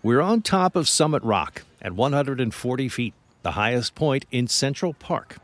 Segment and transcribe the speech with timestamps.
[0.00, 5.38] We're on top of Summit Rock at 140 feet, the highest point in Central Park.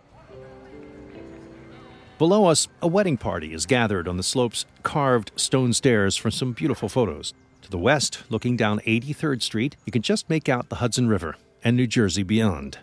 [2.18, 6.52] Below us, a wedding party is gathered on the slope's carved stone stairs for some
[6.52, 7.34] beautiful photos.
[7.62, 11.34] To the west, looking down 83rd Street, you can just make out the Hudson River
[11.64, 12.78] and New Jersey beyond.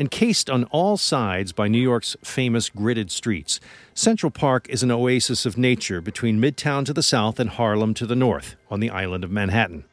[0.00, 3.60] Encased on all sides by New York's famous gridded streets,
[3.94, 8.04] Central Park is an oasis of nature between Midtown to the south and Harlem to
[8.04, 9.84] the north on the island of Manhattan.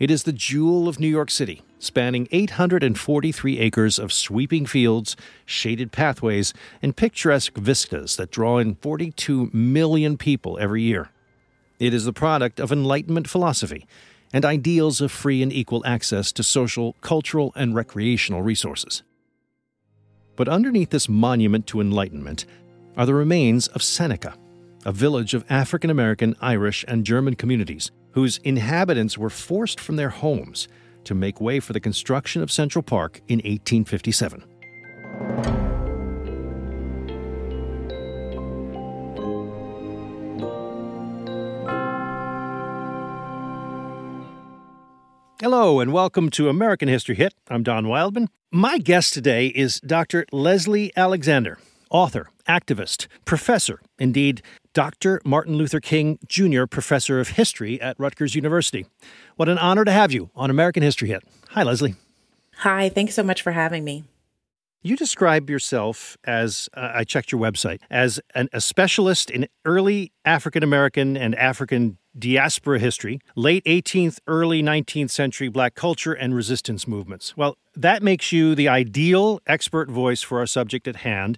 [0.00, 5.92] It is the jewel of New York City, spanning 843 acres of sweeping fields, shaded
[5.92, 11.10] pathways, and picturesque vistas that draw in 42 million people every year.
[11.78, 13.86] It is the product of Enlightenment philosophy
[14.32, 19.02] and ideals of free and equal access to social, cultural, and recreational resources.
[20.34, 22.46] But underneath this monument to Enlightenment
[22.96, 24.34] are the remains of Seneca,
[24.86, 30.10] a village of African American, Irish, and German communities whose inhabitants were forced from their
[30.10, 30.68] homes
[31.04, 34.44] to make way for the construction of Central Park in 1857.
[45.40, 47.32] Hello, and welcome to American History Hit.
[47.48, 48.28] I'm Don Wildman.
[48.52, 50.26] My guest today is Dr.
[50.32, 51.56] Leslie Alexander,
[51.90, 55.20] author, activist, professor, indeed, Dr.
[55.24, 58.86] Martin Luther King Jr., professor of history at Rutgers University.
[59.36, 61.22] What an honor to have you on American History Hit.
[61.50, 61.96] Hi, Leslie.
[62.58, 64.04] Hi, thanks so much for having me.
[64.82, 70.10] You describe yourself as, uh, I checked your website, as an, a specialist in early
[70.24, 76.88] African American and African diaspora history, late 18th, early 19th century black culture, and resistance
[76.88, 77.36] movements.
[77.36, 81.36] Well, that makes you the ideal expert voice for our subject at hand,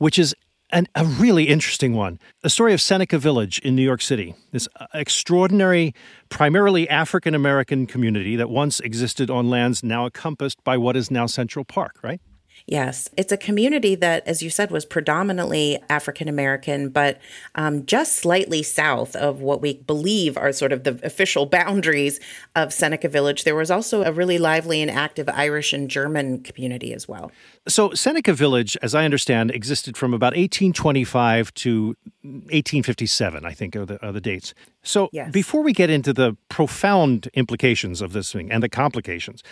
[0.00, 0.34] which is
[0.70, 2.18] an, a really interesting one.
[2.42, 5.94] The story of Seneca Village in New York City, this uh, extraordinary,
[6.30, 11.26] primarily African American community that once existed on lands now encompassed by what is now
[11.26, 12.20] Central Park, right?
[12.66, 17.18] Yes, it's a community that, as you said, was predominantly African American, but
[17.54, 22.20] um, just slightly south of what we believe are sort of the official boundaries
[22.54, 23.44] of Seneca Village.
[23.44, 27.32] There was also a really lively and active Irish and German community as well.
[27.68, 33.86] So, Seneca Village, as I understand, existed from about 1825 to 1857, I think are
[33.86, 34.54] the, are the dates.
[34.82, 35.30] So, yes.
[35.30, 39.42] before we get into the profound implications of this thing and the complications,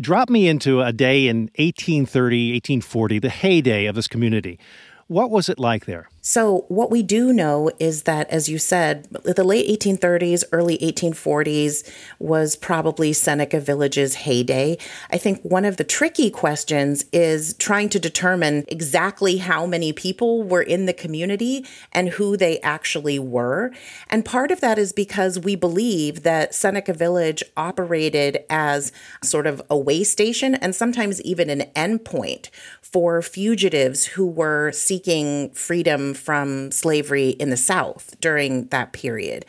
[0.00, 4.58] drop me into a day in 1830, 1840, the heyday of this community.
[5.06, 6.08] What was it like there?
[6.26, 11.86] So, what we do know is that, as you said, the late 1830s, early 1840s
[12.18, 14.78] was probably Seneca Village's heyday.
[15.10, 20.42] I think one of the tricky questions is trying to determine exactly how many people
[20.42, 23.70] were in the community and who they actually were.
[24.08, 28.92] And part of that is because we believe that Seneca Village operated as
[29.22, 32.48] sort of a way station and sometimes even an endpoint
[32.80, 39.44] for fugitives who were seeking freedom from slavery in the South during that period.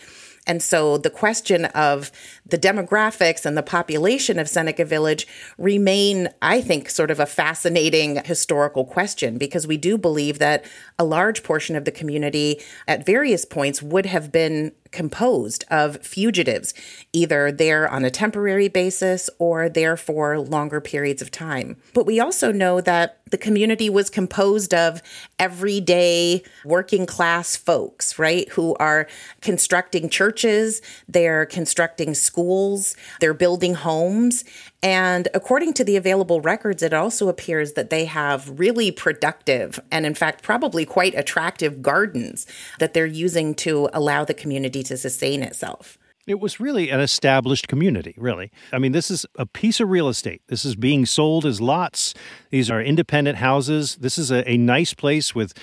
[0.48, 2.12] And so the question of
[2.46, 5.28] the demographics and the population of Seneca Village
[5.58, 10.66] remain, I think, sort of a fascinating historical question because we do believe that
[11.00, 16.74] a large portion of the community at various points would have been composed of fugitives,
[17.12, 21.76] either there on a temporary basis or there for longer periods of time.
[21.94, 25.02] But we also know that the community was composed of
[25.40, 28.48] everyday working class folks, right?
[28.50, 29.08] Who are
[29.42, 34.46] constructing churches, they're constructing schools, they're building homes.
[34.84, 40.06] And according to the available records, it also appears that they have really productive and,
[40.06, 42.46] in fact, probably quite attractive gardens
[42.78, 45.98] that they're using to allow the community to sustain itself.
[46.28, 48.52] It was really an established community, really.
[48.74, 50.42] I mean, this is a piece of real estate.
[50.48, 52.16] This is being sold as lots.
[52.50, 53.98] These are independent houses.
[53.98, 55.54] This is a, a nice place with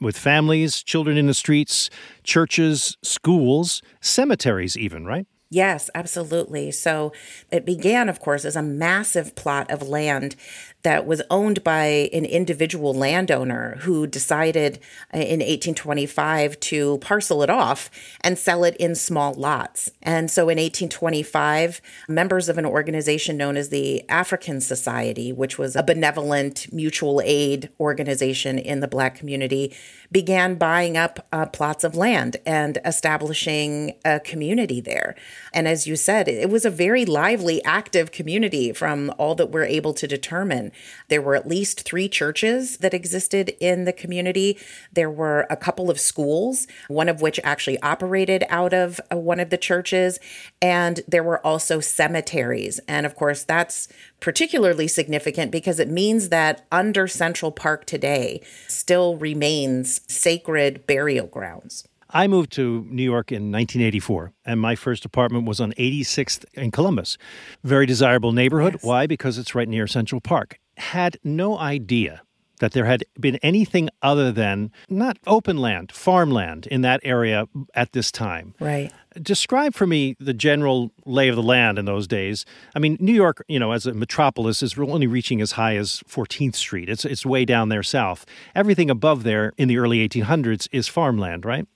[0.00, 1.88] with families, children in the streets,
[2.24, 5.26] churches, schools, cemeteries, even, right?
[5.48, 6.70] Yes, absolutely.
[6.70, 7.12] So
[7.50, 10.34] it began, of course, as a massive plot of land
[10.82, 14.78] that was owned by an individual landowner who decided
[15.12, 17.90] in 1825 to parcel it off
[18.22, 19.90] and sell it in small lots.
[20.02, 25.76] And so in 1825, members of an organization known as the African Society, which was
[25.76, 29.74] a benevolent mutual aid organization in the Black community,
[30.10, 35.14] began buying up uh, plots of land and establishing a community there.
[35.54, 39.64] And as you said, it was a very lively, active community from all that we're
[39.64, 40.72] able to determine.
[41.08, 44.58] There were at least three churches that existed in the community.
[44.92, 49.40] There were a couple of schools, one of which actually operated out of uh, one
[49.40, 50.18] of the churches.
[50.60, 52.80] And there were also cemeteries.
[52.88, 53.88] And of course, that's
[54.20, 61.86] particularly significant because it means that under Central Park today still remains sacred burial grounds.
[62.12, 66.70] I moved to New York in 1984, and my first apartment was on 86th in
[66.70, 67.16] Columbus.
[67.64, 68.74] Very desirable neighborhood.
[68.74, 68.84] Yes.
[68.84, 69.06] Why?
[69.06, 70.58] Because it's right near Central Park.
[70.76, 72.22] Had no idea
[72.62, 77.92] that there had been anything other than not open land, farmland in that area at
[77.92, 78.54] this time.
[78.60, 78.92] Right.
[79.20, 82.46] Describe for me the general lay of the land in those days.
[82.76, 86.04] I mean, New York, you know, as a metropolis is only reaching as high as
[86.08, 86.88] 14th Street.
[86.88, 88.24] It's it's way down there south.
[88.54, 91.66] Everything above there in the early 1800s is farmland, right?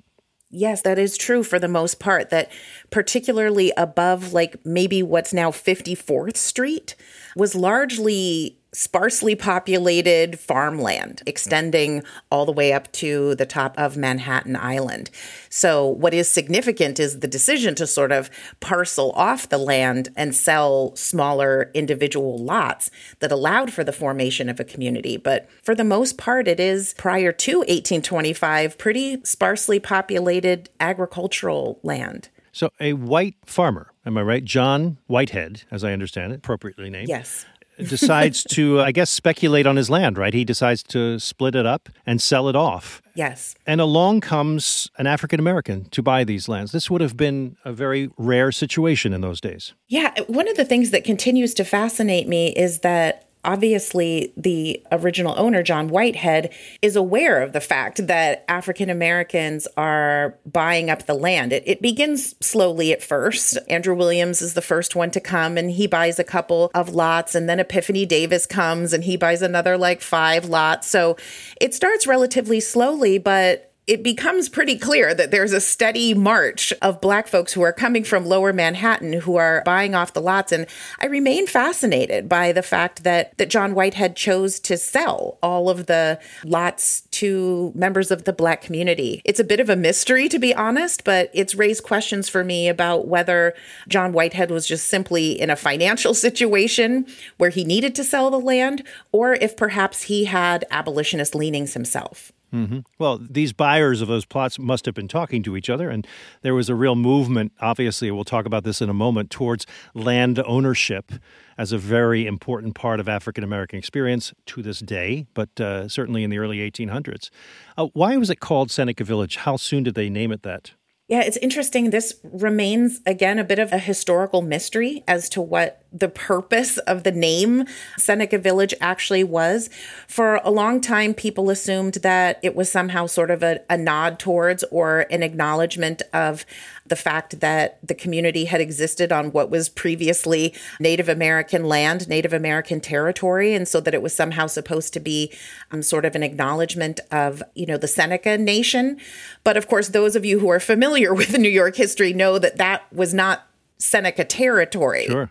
[0.50, 2.30] Yes, that is true for the most part.
[2.30, 2.50] That
[2.90, 6.94] particularly above, like maybe what's now 54th Street,
[7.34, 14.54] was largely sparsely populated farmland extending all the way up to the top of Manhattan
[14.54, 15.10] Island.
[15.48, 18.28] So, what is significant is the decision to sort of
[18.60, 22.90] parcel off the land and sell smaller individual lots
[23.20, 25.16] that allowed for the formation of a community.
[25.16, 32.28] But for the most part, it is prior to 1825 pretty sparsely populated agricultural land.
[32.52, 34.44] So, a white farmer, am I right?
[34.44, 37.08] John Whitehead, as I understand it, appropriately named.
[37.08, 37.46] Yes
[37.88, 40.32] decides to, I guess, speculate on his land, right?
[40.32, 43.02] He decides to split it up and sell it off.
[43.14, 43.54] Yes.
[43.66, 46.72] And along comes an African American to buy these lands.
[46.72, 49.74] This would have been a very rare situation in those days.
[49.88, 50.12] Yeah.
[50.26, 55.62] One of the things that continues to fascinate me is that obviously the original owner,
[55.62, 56.52] John Whitehead,
[56.82, 61.52] is aware of the fact that African Americans are buying up the land.
[61.52, 63.56] It, it, begins slowly at first.
[63.68, 67.34] Andrew Williams is the first one to come and he buys a couple of lots,
[67.34, 70.88] and then Epiphany Davis comes and he buys another like five lots.
[70.88, 71.16] So
[71.60, 77.00] it starts relatively slowly, but it becomes pretty clear that there's a steady march of
[77.00, 80.50] black folks who are coming from lower Manhattan who are buying off the lots.
[80.50, 80.66] And
[81.00, 85.86] I remain fascinated by the fact that, that John Whitehead chose to sell all of
[85.86, 89.22] the lots to members of the black community.
[89.24, 92.68] It's a bit of a mystery, to be honest, but it's raised questions for me
[92.68, 93.54] about whether
[93.86, 97.06] John Whitehead was just simply in a financial situation
[97.36, 102.32] where he needed to sell the land, or if perhaps he had abolitionist leanings himself.
[102.56, 102.78] Mm-hmm.
[102.98, 106.06] Well, these buyers of those plots must have been talking to each other, and
[106.40, 107.52] there was a real movement.
[107.60, 111.12] Obviously, we'll talk about this in a moment towards land ownership
[111.58, 116.24] as a very important part of African American experience to this day, but uh, certainly
[116.24, 117.28] in the early 1800s.
[117.76, 119.36] Uh, why was it called Seneca Village?
[119.36, 120.72] How soon did they name it that?
[121.08, 121.90] Yeah, it's interesting.
[121.90, 127.04] This remains, again, a bit of a historical mystery as to what the purpose of
[127.04, 127.64] the name
[127.96, 129.70] Seneca Village actually was.
[130.06, 134.18] For a long time, people assumed that it was somehow sort of a, a nod
[134.18, 136.44] towards or an acknowledgement of
[136.84, 142.32] the fact that the community had existed on what was previously Native American land, Native
[142.32, 145.32] American territory, and so that it was somehow supposed to be
[145.70, 148.98] um, sort of an acknowledgement of, you know, the Seneca Nation.
[149.44, 152.58] But of course, those of you who are familiar with New York history know that
[152.58, 153.46] that was not
[153.78, 155.06] Seneca territory.
[155.06, 155.30] Sure.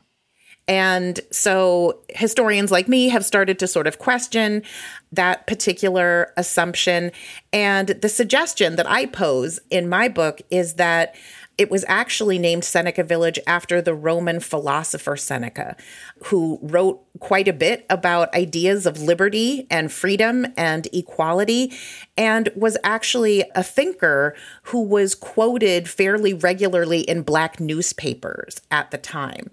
[0.68, 4.64] And so historians like me have started to sort of question
[5.12, 7.12] that particular assumption.
[7.54, 11.16] And the suggestion that I pose in my book is that
[11.58, 15.78] it was actually named Seneca Village after the Roman philosopher Seneca,
[16.26, 21.72] who wrote quite a bit about ideas of liberty and freedom and equality,
[22.18, 28.98] and was actually a thinker who was quoted fairly regularly in Black newspapers at the
[28.98, 29.50] time.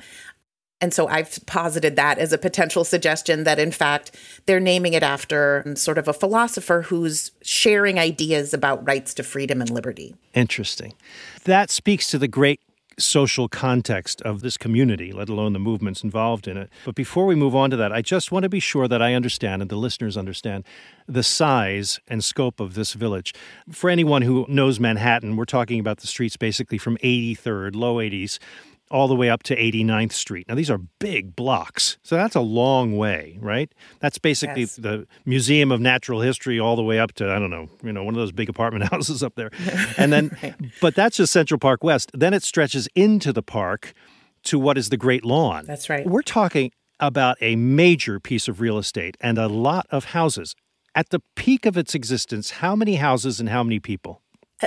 [0.82, 5.04] And so I've posited that as a potential suggestion that, in fact, they're naming it
[5.04, 10.16] after sort of a philosopher who's sharing ideas about rights to freedom and liberty.
[10.34, 10.94] Interesting.
[11.44, 12.60] That speaks to the great
[12.98, 16.68] social context of this community, let alone the movements involved in it.
[16.84, 19.14] But before we move on to that, I just want to be sure that I
[19.14, 20.64] understand and the listeners understand
[21.06, 23.34] the size and scope of this village.
[23.70, 28.38] For anyone who knows Manhattan, we're talking about the streets basically from 83rd, low 80s
[28.92, 30.46] all the way up to 89th Street.
[30.49, 31.99] Now, these are big blocks.
[32.02, 33.72] So that's a long way, right?
[34.00, 34.76] That's basically Yes.
[34.76, 38.04] the Museum of Natural History all the way up to, I don't know, you know,
[38.04, 39.50] one of those big apartment houses up there.
[39.96, 40.37] And then,
[40.80, 42.11] but that's just Central Park West.
[42.14, 43.92] Then it stretches into the park
[44.44, 45.64] to what is the Great Lawn.
[45.66, 46.06] That's right.
[46.06, 46.70] We're talking
[47.00, 50.54] about a major piece of real estate and a lot of houses.
[50.94, 54.20] At the peak of its existence, how many houses and how many people?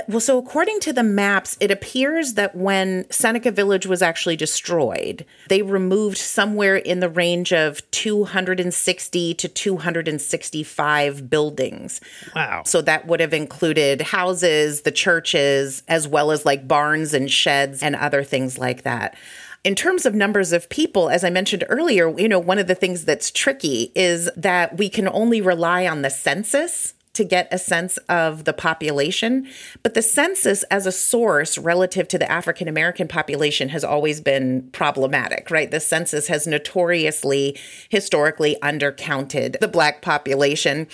[0.08, 5.24] Well, so according to the maps, it appears that when Seneca Village was actually destroyed,
[5.48, 12.00] they removed somewhere in the range of 260 to 265 buildings.
[12.34, 12.62] Wow.
[12.64, 17.82] So that would have included houses, the churches, as well as like barns and sheds
[17.82, 19.16] and other things like that.
[19.64, 22.74] In terms of numbers of people, as I mentioned earlier, you know, one of the
[22.76, 27.58] things that's tricky is that we can only rely on the census to get a
[27.58, 29.48] sense of the population.
[29.82, 34.68] But the census as a source relative to the African American population has always been
[34.72, 35.70] problematic, right?
[35.70, 37.58] The census has notoriously,
[37.88, 40.86] historically undercounted the Black population.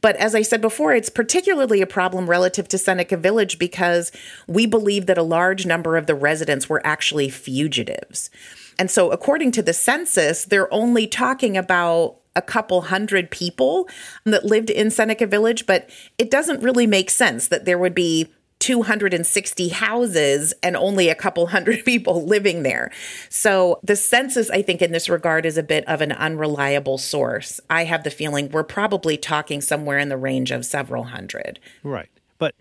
[0.00, 4.12] But as I said before, it's particularly a problem relative to Seneca Village because
[4.46, 8.30] we believe that a large number of the residents were actually fugitives.
[8.78, 13.88] And so, according to the census, they're only talking about a couple hundred people
[14.24, 18.32] that lived in Seneca Village, but it doesn't really make sense that there would be
[18.60, 22.92] 260 houses and only a couple hundred people living there.
[23.28, 27.60] So the census, I think, in this regard is a bit of an unreliable source.
[27.68, 31.58] I have the feeling we're probably talking somewhere in the range of several hundred.
[31.82, 32.08] Right.
[32.38, 32.54] But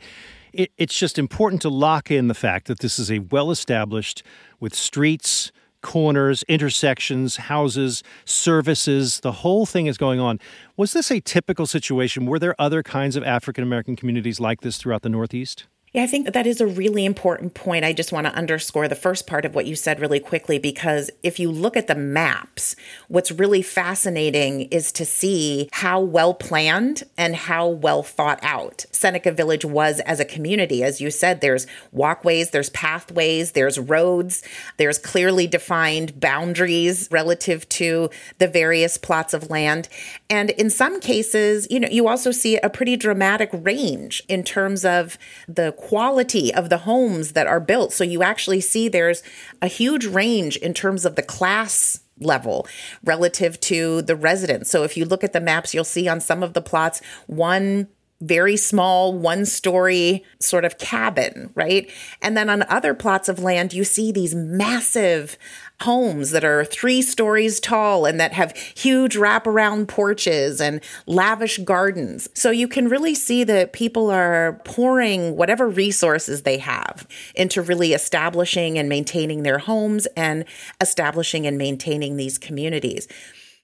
[0.54, 4.24] it, it's just important to lock in the fact that this is a well established
[4.60, 5.52] with streets,
[5.88, 10.38] corners, intersections, houses, services, the whole thing is going on.
[10.76, 12.26] Was this a typical situation?
[12.26, 15.66] Were there other kinds of African American communities like this throughout the Northeast?
[15.94, 17.86] Yeah, I think that, that is a really important point.
[17.86, 21.10] I just want to underscore the first part of what you said really quickly because
[21.24, 22.76] if you look at the maps,
[23.08, 29.32] what's really fascinating is to see how well planned and how well thought out Seneca
[29.32, 30.84] Village was as a community.
[30.84, 34.44] As you said, there's walkways, there's pathways, there's roads,
[34.76, 39.88] there's clearly defined boundaries relative to the various plots of land.
[40.30, 44.84] And in some cases, you know, you also see a pretty dramatic range in terms
[44.84, 45.18] of
[45.48, 47.94] the quality of the homes that are built.
[47.94, 49.24] So you actually see there's
[49.62, 52.68] a huge range in terms of the class level
[53.04, 54.70] relative to the residents.
[54.70, 57.88] So if you look at the maps, you'll see on some of the plots one
[58.22, 61.90] very small one story sort of cabin, right?
[62.22, 65.38] And then on other plots of land, you see these massive
[65.82, 72.28] homes that are three stories tall and that have huge wraparound porches and lavish gardens.
[72.34, 77.94] So you can really see that people are pouring whatever resources they have into really
[77.94, 80.46] establishing and maintaining their homes and
[80.82, 83.08] establishing and maintaining these communities.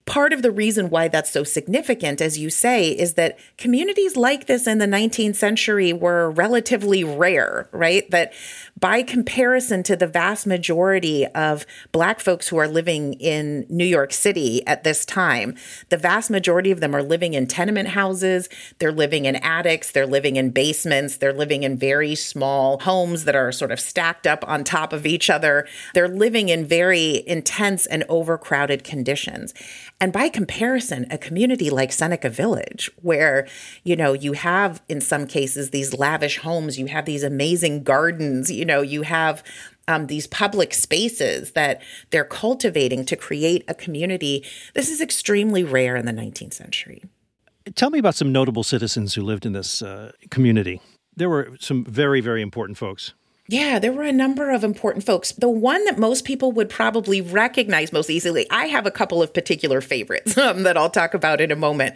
[0.05, 4.47] Part of the reason why that's so significant, as you say, is that communities like
[4.47, 8.09] this in the 19th century were relatively rare, right?
[8.11, 8.33] That
[8.77, 14.11] by comparison to the vast majority of Black folks who are living in New York
[14.11, 15.55] City at this time,
[15.87, 20.05] the vast majority of them are living in tenement houses, they're living in attics, they're
[20.05, 24.45] living in basements, they're living in very small homes that are sort of stacked up
[24.49, 25.65] on top of each other.
[25.93, 29.53] They're living in very intense and overcrowded conditions.
[30.03, 33.47] And by comparison, a community like Seneca Village, where,
[33.85, 38.51] you know, you have in some cases these lavish homes, you have these amazing gardens,
[38.51, 39.45] you know, you have
[39.87, 44.43] um, these public spaces that they're cultivating to create a community.
[44.73, 47.01] This is extremely rare in the 19th century.
[47.73, 50.81] Tell me about some notable citizens who lived in this uh, community.
[51.15, 53.13] There were some very, very important folks.
[53.47, 55.33] Yeah, there were a number of important folks.
[55.33, 59.33] The one that most people would probably recognize most easily, I have a couple of
[59.33, 61.95] particular favorites um, that I'll talk about in a moment.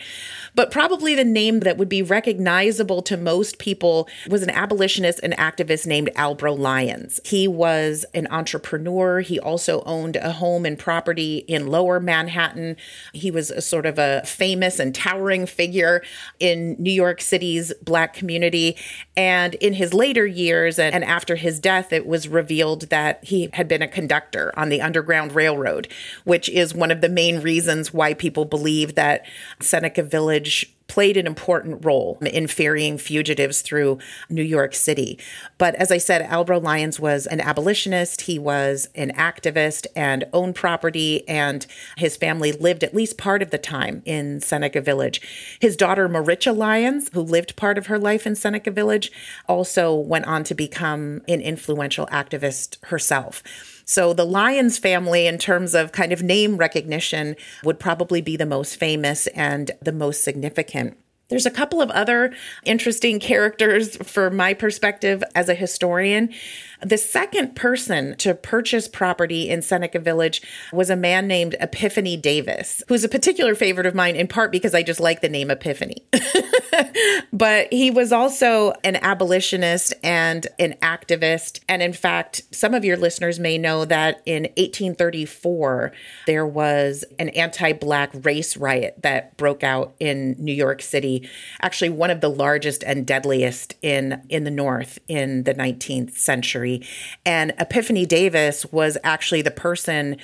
[0.57, 5.33] But probably the name that would be recognizable to most people was an abolitionist and
[5.37, 7.21] activist named Albro Lyons.
[7.23, 9.19] He was an entrepreneur.
[9.19, 12.75] He also owned a home and property in lower Manhattan.
[13.13, 16.01] He was a sort of a famous and towering figure
[16.39, 18.75] in New York City's Black community.
[19.15, 23.67] And in his later years and, after his death, it was revealed that he had
[23.67, 25.87] been a conductor on the Underground Railroad,
[26.23, 29.23] which is one of the main reasons why people believe that
[29.61, 30.46] Seneca Village
[30.87, 33.99] played an important role in ferrying fugitives through
[34.29, 35.19] New York City.
[35.57, 40.55] But as I said, Albro Lyons was an abolitionist, he was an activist and owned
[40.55, 41.65] property, and
[41.97, 45.21] his family lived at least part of the time in Seneca Village.
[45.59, 49.11] His daughter, Maritcha Lyons, who lived part of her life in Seneca Village,
[49.47, 53.43] also went on to become an influential activist herself.
[53.87, 58.45] So the Lyons family, in terms of kind of name recognition, would probably be the
[58.45, 60.97] most famous and the most significant.
[61.29, 62.33] There's a couple of other
[62.65, 66.33] interesting characters for my perspective as a historian.
[66.81, 70.41] The second person to purchase property in Seneca Village
[70.71, 74.75] was a man named Epiphany Davis, who's a particular favorite of mine in part because
[74.75, 76.05] I just like the name Epiphany.
[77.33, 81.61] but he was also an abolitionist and an activist.
[81.67, 85.91] And in fact, some of your listeners may know that in 1834,
[86.27, 91.27] there was an anti Black race riot that broke out in New York City,
[91.61, 96.66] actually, one of the largest and deadliest in, in the North in the 19th century.
[97.25, 100.17] And Epiphany Davis was actually the person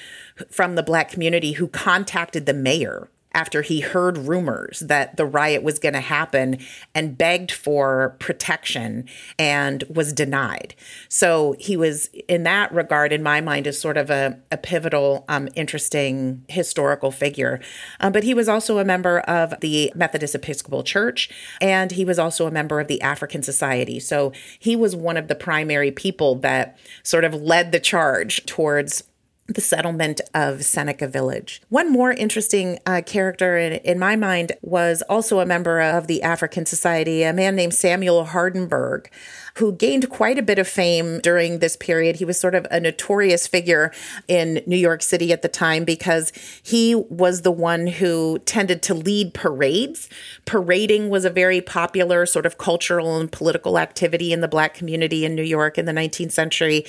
[0.49, 5.63] from the Black community who contacted the mayor after he heard rumors that the riot
[5.63, 6.59] was going to happen
[6.93, 9.07] and begged for protection
[9.39, 10.75] and was denied.
[11.09, 15.25] So he was, in that regard, in my mind, is sort of a, a pivotal,
[15.27, 17.59] um, interesting historical figure.
[17.99, 22.19] Um, but he was also a member of the Methodist Episcopal Church and he was
[22.19, 23.99] also a member of the African Society.
[23.99, 29.03] So he was one of the primary people that sort of led the charge towards
[29.47, 31.61] the settlement of Seneca Village.
[31.67, 36.23] One more interesting uh, character in, in, my mind was also a member of the
[36.23, 39.09] African Society, a man named Samuel Hardenburgh,
[39.55, 42.15] who gained quite a bit of fame during this period.
[42.15, 43.91] He was sort of a notorious figure
[44.29, 46.31] in New York City at the time because
[46.63, 50.09] he was the one who tended to lead parades.
[50.45, 55.25] Parading was a very popular sort of cultural and political activity in the Black community
[55.25, 56.85] in New York in the 19th century.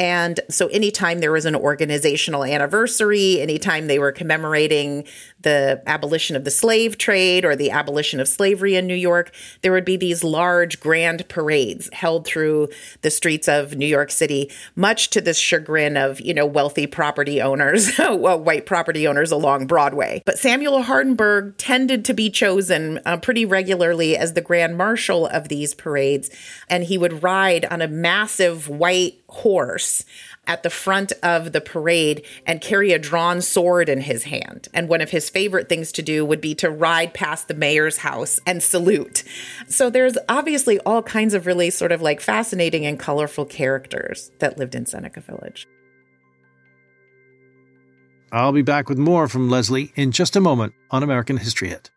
[0.00, 5.04] And so, anytime there was an organizational anniversary, anytime they were commemorating
[5.42, 9.32] the abolition of the slave trade or the abolition of slavery in New York,
[9.62, 12.68] there would be these large grand parades held through
[13.02, 17.40] the streets of New York City, much to the chagrin of, you know, wealthy property
[17.40, 20.22] owners, white property owners along Broadway.
[20.26, 25.48] But Samuel Hardenburgh tended to be chosen uh, pretty regularly as the grand marshal of
[25.48, 26.30] these parades,
[26.68, 30.04] and he would ride on a massive white horse
[30.50, 34.66] at the front of the parade and carry a drawn sword in his hand.
[34.74, 37.98] And one of his favorite things to do would be to ride past the mayor's
[37.98, 39.22] house and salute.
[39.68, 44.58] So there's obviously all kinds of really sort of like fascinating and colorful characters that
[44.58, 45.68] lived in Seneca Village.
[48.32, 51.92] I'll be back with more from Leslie in just a moment on American History Hit.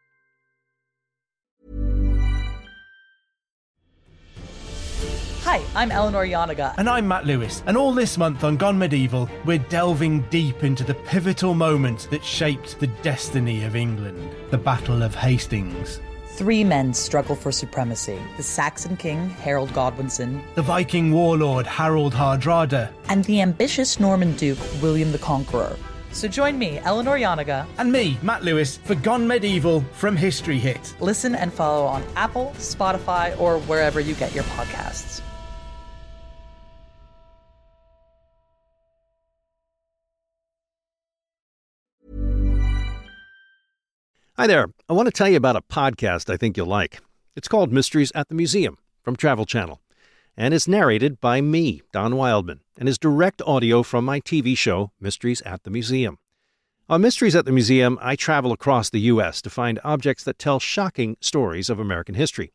[5.54, 6.74] Hi, I'm Eleanor Janega.
[6.80, 7.62] And I'm Matt Lewis.
[7.68, 12.26] And all this month on Gone Medieval, we're delving deep into the pivotal moment that
[12.26, 16.02] shaped the destiny of England the Battle of Hastings.
[16.30, 22.92] Three men struggle for supremacy the Saxon king, Harold Godwinson, the Viking warlord, Harold Hardrada,
[23.10, 25.78] and the ambitious Norman duke, William the Conqueror.
[26.14, 30.96] So join me, Eleanor Janega, and me, Matt Lewis, for Gone Medieval from History Hit.
[31.00, 35.23] Listen and follow on Apple, Spotify, or wherever you get your podcasts.
[44.36, 44.66] Hi there.
[44.90, 47.02] I want to tell you about a podcast I think you'll like.
[47.36, 49.80] It's called Mysteries at the Museum from Travel Channel,
[50.36, 54.92] and it's narrated by me, Don Wildman, and is direct audio from my TV show,
[55.00, 56.18] Mysteries at the Museum.
[56.90, 59.40] On Mysteries at the Museum, I travel across the U.S.
[59.44, 62.52] to find objects that tell shocking stories of American history.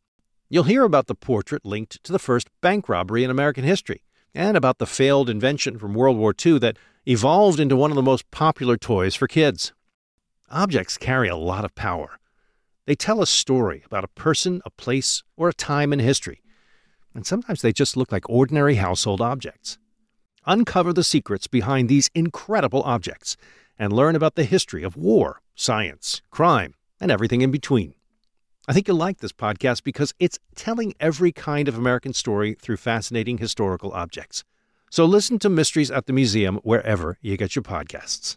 [0.49, 4.03] You'll hear about the portrait linked to the first bank robbery in American history,
[4.35, 8.03] and about the failed invention from World War II that evolved into one of the
[8.03, 9.73] most popular toys for kids.
[10.51, 12.19] Objects carry a lot of power.
[12.87, 16.43] They tell a story about a person, a place, or a time in history.
[17.15, 19.77] And sometimes they just look like ordinary household objects.
[20.47, 23.37] Uncover the secrets behind these incredible objects
[23.79, 27.93] and learn about the history of war, science, crime, and everything in between.
[28.67, 32.79] I think you'll like this podcast because it's telling every kind of American story through
[32.79, 34.45] fascinating historical objects.
[34.91, 38.37] So listen to Mysteries at the Museum wherever you get your podcasts.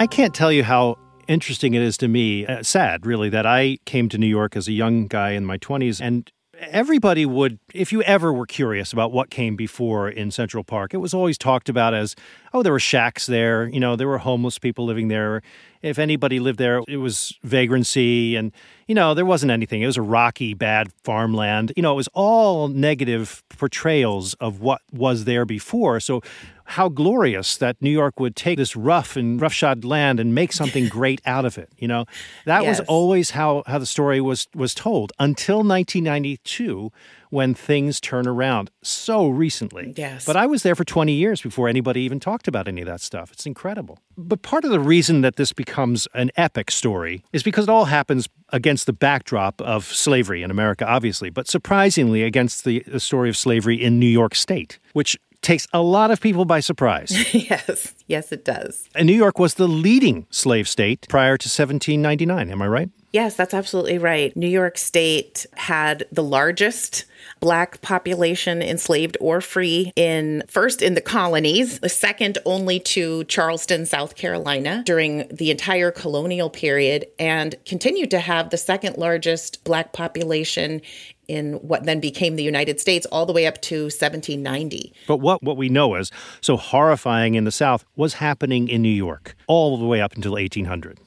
[0.00, 3.78] I can't tell you how interesting it is to me, uh, sad really, that I
[3.84, 6.30] came to New York as a young guy in my 20s and
[6.60, 10.98] everybody would, if you ever were curious about what came before in Central Park, it
[10.98, 12.14] was always talked about as,
[12.52, 13.68] oh, there were shacks there.
[13.68, 15.42] You know, there were homeless people living there.
[15.80, 18.34] If anybody lived there, it was vagrancy.
[18.34, 18.52] And,
[18.88, 19.80] you know, there wasn't anything.
[19.80, 21.72] It was a rocky, bad farmland.
[21.76, 26.00] You know, it was all negative portrayals of what was there before.
[26.00, 26.20] So
[26.64, 30.88] how glorious that New York would take this rough and roughshod land and make something
[30.90, 31.70] great out of it.
[31.78, 32.06] You know,
[32.44, 32.80] that yes.
[32.80, 36.90] was always how, how the story was was told until 1992
[37.30, 39.94] when things turn around so recently.
[39.96, 40.24] Yes.
[40.24, 43.00] But I was there for 20 years before anybody even talked about any of that
[43.00, 43.32] stuff.
[43.32, 43.98] It's incredible.
[44.16, 47.86] But part of the reason that this becomes an epic story is because it all
[47.86, 53.28] happens against the backdrop of slavery in America, obviously, but surprisingly against the, the story
[53.28, 57.12] of slavery in New York State, which takes a lot of people by surprise.
[57.34, 58.88] yes, yes, it does.
[58.94, 62.50] And New York was the leading slave state prior to 1799.
[62.50, 62.90] Am I right?
[63.12, 64.36] Yes, that's absolutely right.
[64.36, 67.06] New York State had the largest
[67.40, 74.16] black population enslaved or free in first in the colonies, second only to Charleston, South
[74.16, 80.80] Carolina during the entire colonial period and continued to have the second largest black population
[81.28, 84.92] in what then became the United States all the way up to 1790.
[85.06, 86.10] But what, what we know is
[86.40, 90.32] so horrifying in the South was happening in New York all the way up until
[90.32, 90.98] 1800.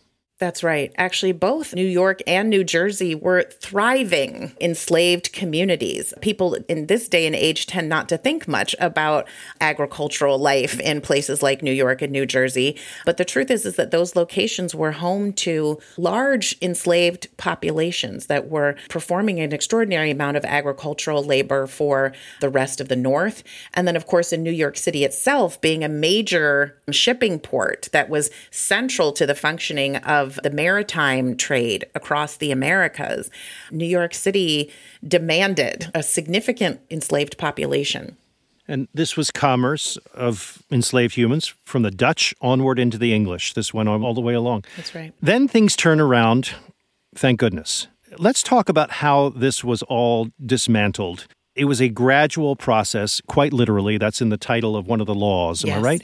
[0.41, 0.91] That's right.
[0.97, 6.15] Actually, both New York and New Jersey were thriving enslaved communities.
[6.21, 9.27] People in this day and age tend not to think much about
[9.61, 12.75] agricultural life in places like New York and New Jersey.
[13.05, 18.49] But the truth is, is that those locations were home to large enslaved populations that
[18.49, 23.43] were performing an extraordinary amount of agricultural labor for the rest of the North.
[23.75, 28.09] And then, of course, in New York City itself, being a major shipping port that
[28.09, 29.97] was central to the functioning
[30.37, 33.29] of the maritime trade across the Americas,
[33.71, 34.71] New York City
[35.07, 38.17] demanded a significant enslaved population.
[38.67, 43.53] And this was commerce of enslaved humans from the Dutch onward into the English.
[43.53, 44.65] This went on all the way along.
[44.77, 45.13] That's right.
[45.21, 46.51] Then things turn around,
[47.15, 47.87] thank goodness.
[48.17, 51.27] Let's talk about how this was all dismantled.
[51.55, 53.97] It was a gradual process, quite literally.
[53.97, 55.65] That's in the title of one of the laws.
[55.65, 55.77] Am yes.
[55.77, 56.01] I right?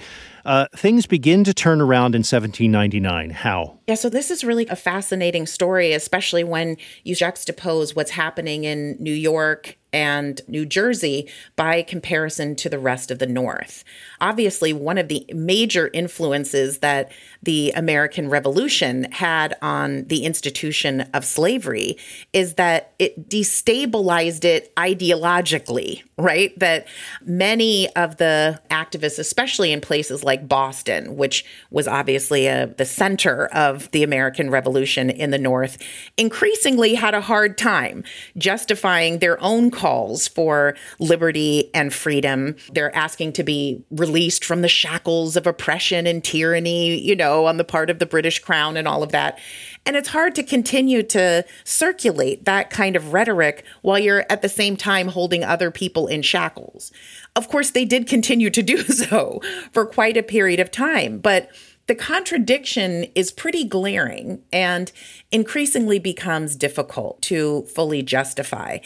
[0.47, 3.31] Uh, things begin to turn around in 1799.
[3.31, 3.79] How?
[3.85, 8.95] Yeah, so this is really a fascinating story, especially when you juxtapose what's happening in
[8.97, 13.83] New York and New Jersey by comparison to the rest of the North.
[14.19, 17.11] Obviously, one of the major influences that
[17.43, 21.97] the American Revolution had on the institution of slavery
[22.33, 26.57] is that it destabilized it ideologically, right?
[26.59, 26.87] That
[27.21, 33.47] many of the activists, especially in places like Boston, which was obviously a, the center
[33.47, 35.77] of the American Revolution in the North,
[36.17, 38.03] increasingly had a hard time
[38.37, 42.55] justifying their own calls for liberty and freedom.
[42.71, 47.57] They're asking to be released from the shackles of oppression and tyranny, you know, on
[47.57, 49.37] the part of the British crown and all of that.
[49.85, 54.49] And it's hard to continue to circulate that kind of rhetoric while you're at the
[54.49, 56.91] same time holding other people in shackles.
[57.35, 59.41] Of course, they did continue to do so
[59.71, 61.49] for quite a period of time, but
[61.87, 64.91] the contradiction is pretty glaring and
[65.31, 68.79] increasingly becomes difficult to fully justify.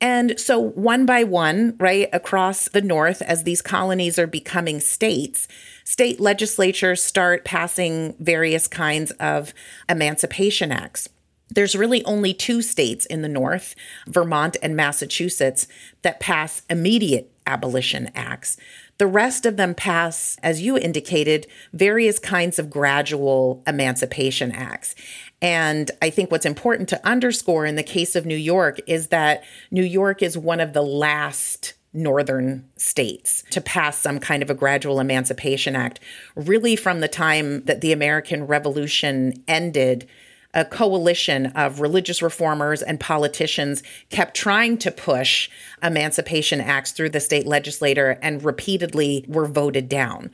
[0.00, 5.46] And so, one by one, right across the North, as these colonies are becoming states,
[5.84, 9.54] state legislatures start passing various kinds of
[9.88, 11.08] emancipation acts.
[11.50, 13.74] There's really only two states in the North,
[14.06, 15.66] Vermont and Massachusetts,
[16.02, 18.58] that pass immediate abolition acts.
[18.98, 24.96] The rest of them pass, as you indicated, various kinds of gradual emancipation acts.
[25.40, 29.44] And I think what's important to underscore in the case of New York is that
[29.70, 34.54] New York is one of the last northern states to pass some kind of a
[34.54, 36.00] gradual emancipation act,
[36.34, 40.08] really from the time that the American Revolution ended
[40.54, 45.50] a coalition of religious reformers and politicians kept trying to push
[45.82, 50.30] emancipation acts through the state legislature and repeatedly were voted down.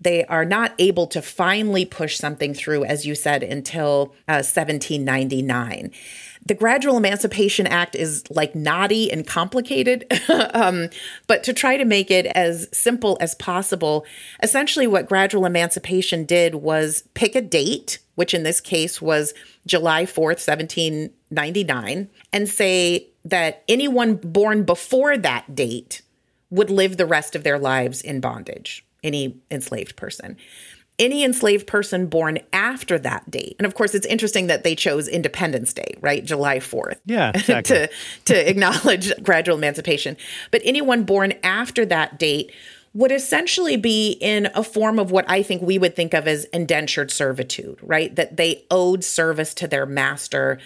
[0.00, 5.92] They are not able to finally push something through, as you said, until uh, 1799
[6.48, 10.06] the Gradual Emancipation Act is like knotty and complicated,
[10.54, 10.88] um,
[11.26, 14.06] but to try to make it as simple as possible,
[14.42, 19.34] essentially what gradual emancipation did was pick a date, which in this case was
[19.68, 26.02] July 4th, 1799, and say that anyone born before that date
[26.50, 30.36] would live the rest of their lives in bondage, any enslaved person.
[30.98, 35.06] Any enslaved person born after that date, and of course, it's interesting that they chose
[35.06, 37.76] Independence Day, right, July fourth, yeah, exactly.
[37.76, 37.88] to
[38.24, 40.16] to acknowledge gradual emancipation.
[40.50, 42.50] But anyone born after that date
[42.94, 46.44] would essentially be in a form of what I think we would think of as
[46.46, 48.14] indentured servitude, right?
[48.16, 50.58] That they owed service to their master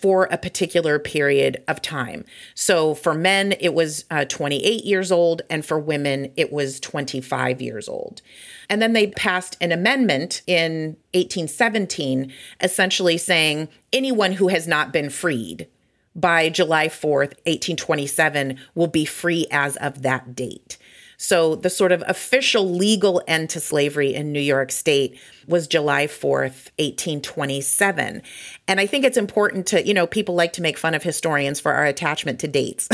[0.00, 2.24] for a particular period of time.
[2.54, 7.60] So for men, it was uh, 28 years old, and for women, it was 25
[7.60, 8.22] years old.
[8.68, 15.10] And then they passed an amendment in 1817, essentially saying anyone who has not been
[15.10, 15.66] freed
[16.14, 20.76] by July 4th, 1827, will be free as of that date.
[21.22, 26.06] So the sort of official legal end to slavery in New York State was July
[26.06, 28.22] 4th, 1827.
[28.66, 31.60] And I think it's important to, you know, people like to make fun of historians
[31.60, 32.88] for our attachment to dates.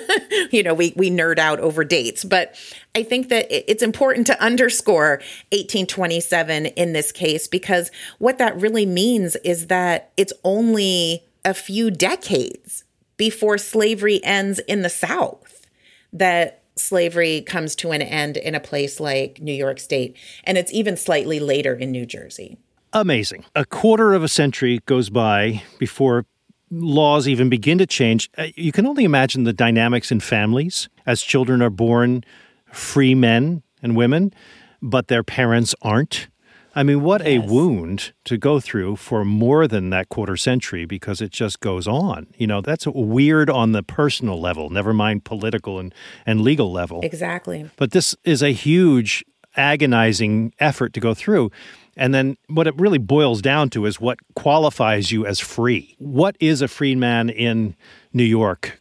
[0.52, 2.54] you know, we, we nerd out over dates, but
[2.94, 5.18] I think that it's important to underscore
[5.50, 7.90] 1827 in this case because
[8.20, 12.84] what that really means is that it's only a few decades
[13.16, 15.66] before slavery ends in the South
[16.12, 20.72] that slavery comes to an end in a place like New York State, and it's
[20.72, 22.58] even slightly later in New Jersey.
[22.92, 23.44] Amazing.
[23.56, 26.26] A quarter of a century goes by before
[26.70, 28.30] laws even begin to change.
[28.36, 32.24] Uh, you can only imagine the dynamics in families as children are born
[32.72, 34.32] free men and women,
[34.80, 36.28] but their parents aren't.
[36.74, 37.44] I mean, what yes.
[37.44, 41.86] a wound to go through for more than that quarter century because it just goes
[41.86, 42.28] on.
[42.36, 47.00] You know, that's weird on the personal level, never mind political and, and legal level.
[47.02, 47.68] Exactly.
[47.76, 49.24] But this is a huge,
[49.56, 51.50] agonizing effort to go through.
[51.96, 55.94] And then what it really boils down to is what qualifies you as free.
[55.98, 57.76] What is a free man in
[58.14, 58.80] New York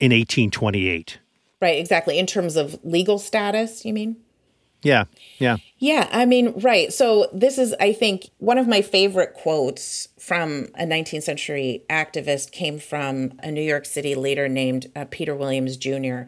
[0.00, 1.18] in 1828?
[1.60, 2.18] Right, exactly.
[2.18, 4.16] In terms of legal status, you mean?
[4.84, 5.04] Yeah,
[5.38, 5.56] yeah.
[5.78, 6.92] Yeah, I mean, right.
[6.92, 12.52] So, this is, I think, one of my favorite quotes from a 19th century activist
[12.52, 16.22] came from a New York City leader named uh, Peter Williams Jr.,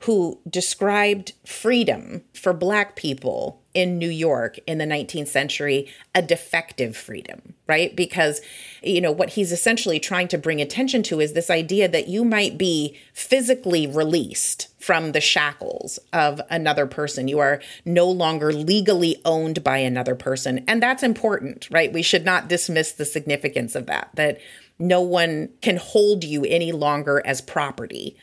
[0.00, 6.96] who described freedom for Black people in New York in the 19th century a defective
[6.96, 7.94] freedom, right?
[7.94, 8.40] Because,
[8.82, 12.24] you know, what he's essentially trying to bring attention to is this idea that you
[12.24, 17.28] might be physically released from the shackles of another person.
[17.28, 20.64] You are no longer legally owned by another person.
[20.66, 21.92] And that's important, right?
[21.92, 24.38] We should not dismiss the significance of that, that
[24.78, 28.16] no one can hold you any longer as property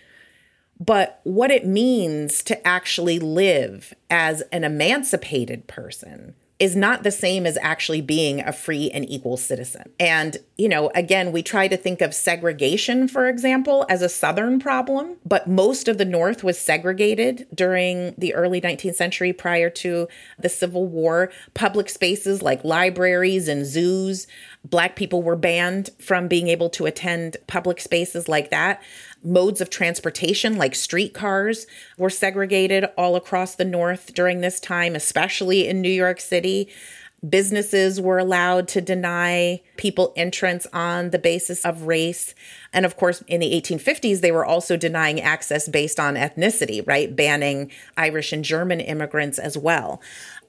[0.79, 7.45] but what it means to actually live as an emancipated person is not the same
[7.45, 9.91] as actually being a free and equal citizen.
[9.99, 14.59] And, you know, again, we try to think of segregation, for example, as a Southern
[14.59, 20.07] problem, but most of the North was segregated during the early 19th century prior to
[20.39, 21.31] the Civil War.
[21.53, 24.25] Public spaces like libraries and zoos,
[24.63, 28.81] Black people were banned from being able to attend public spaces like that
[29.23, 31.65] modes of transportation like streetcars
[31.97, 36.69] were segregated all across the north during this time especially in New York City.
[37.27, 42.35] Businesses were allowed to deny people entrance on the basis of race.
[42.73, 47.15] And of course in the 1850s they were also denying access based on ethnicity right?
[47.15, 50.01] Banning Irish and German immigrants as well.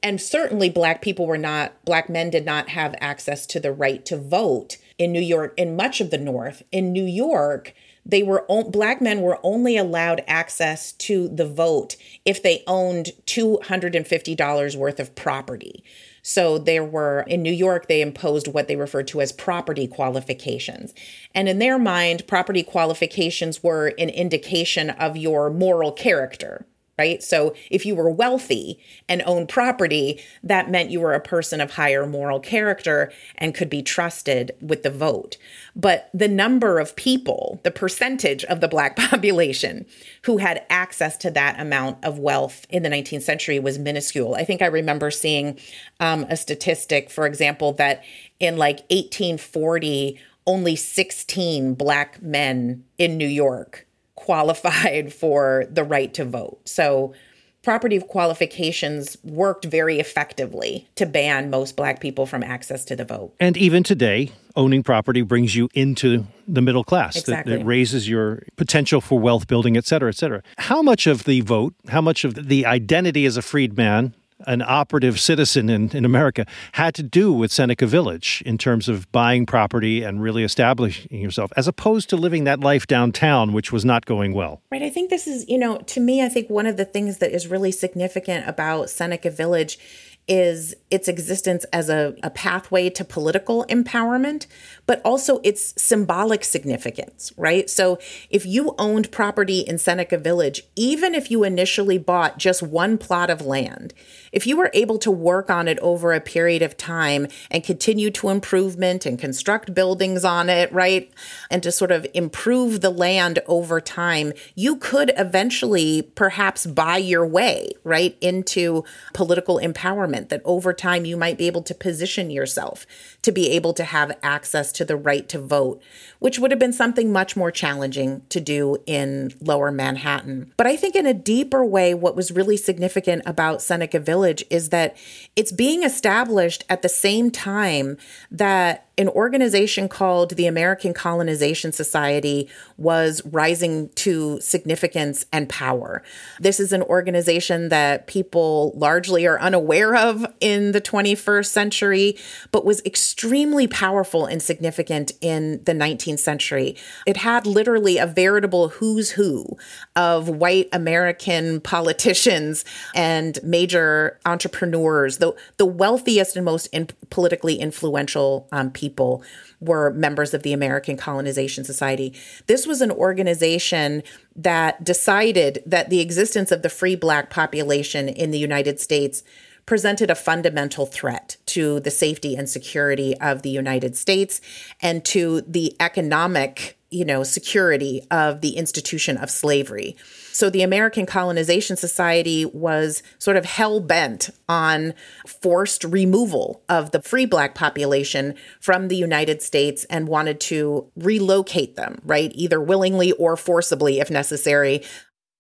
[0.03, 4.05] And certainly black people were not black men did not have access to the right
[4.07, 6.63] to vote in New York in much of the north.
[6.73, 7.75] In New York
[8.07, 14.77] they were black men were only allowed access to the vote if they owned $250
[14.77, 15.83] worth of property.
[16.23, 20.95] So there were in New York they imposed what they referred to as property qualifications.
[21.35, 26.67] And in their mind property qualifications were an indication of your moral character
[26.99, 27.23] right?
[27.23, 28.79] So if you were wealthy
[29.09, 33.69] and owned property, that meant you were a person of higher moral character and could
[33.69, 35.37] be trusted with the vote.
[35.75, 39.87] But the number of people, the percentage of the Black population
[40.23, 44.35] who had access to that amount of wealth in the 19th century was minuscule.
[44.35, 45.59] I think I remember seeing
[46.01, 48.05] um, a statistic, for example, that
[48.39, 56.25] in like 1840, only 16 Black men in New York qualified for the right to
[56.25, 56.61] vote.
[56.69, 57.15] So
[57.63, 63.35] property qualifications worked very effectively to ban most black people from access to the vote.
[63.41, 67.17] And even today, owning property brings you into the middle class.
[67.17, 67.53] Exactly.
[67.53, 70.43] That, that raises your potential for wealth building, et cetera, et cetera.
[70.59, 74.15] How much of the vote, how much of the identity as a freed man
[74.47, 79.11] an operative citizen in, in America had to do with Seneca Village in terms of
[79.13, 83.85] buying property and really establishing yourself, as opposed to living that life downtown, which was
[83.85, 84.61] not going well.
[84.71, 84.83] Right.
[84.83, 87.33] I think this is, you know, to me, I think one of the things that
[87.33, 89.79] is really significant about Seneca Village
[90.27, 94.47] is its existence as a, a pathway to political empowerment,
[94.87, 97.71] but also its symbolic significance, right?
[97.71, 97.99] So
[98.31, 103.31] if you owned property in Seneca Village, even if you initially bought just one plot
[103.31, 103.95] of land,
[104.33, 108.11] if you were able to work on it over a period of time and continue
[108.11, 111.11] to improvement and construct buildings on it, right?
[111.51, 117.27] And to sort of improve the land over time, you could eventually perhaps buy your
[117.27, 122.87] way, right, into political empowerment that over time you might be able to position yourself
[123.23, 125.83] to be able to have access to the right to vote,
[126.19, 130.53] which would have been something much more challenging to do in lower Manhattan.
[130.57, 134.71] But I think in a deeper way, what was really significant about Seneca Village is
[134.71, 134.97] that
[135.37, 137.97] it's being established at the same time
[138.31, 146.03] that an organization called the American Colonization Society was rising to significance and power.
[146.39, 152.17] This is an organization that people largely are unaware of in the 21st century,
[152.53, 156.77] but was extremely powerful and significant in the 19th century.
[157.05, 159.57] It had literally a veritable who's who
[159.97, 168.47] of white American politicians and major entrepreneurs, the, the wealthiest and most in, politically influential
[168.53, 169.23] um, people people
[169.61, 172.13] were members of the American Colonization Society.
[172.47, 174.03] This was an organization
[174.37, 179.23] that decided that the existence of the free black population in the United States
[179.65, 184.43] presented a fundamental threat to the safety and security of the United States
[184.83, 189.97] and to the economic, you know, security of the institution of slavery.
[190.33, 194.95] So the American Colonization Society was sort of hell bent on
[195.27, 201.75] forced removal of the free black population from the United States and wanted to relocate
[201.75, 202.31] them, right?
[202.35, 204.83] Either willingly or forcibly, if necessary,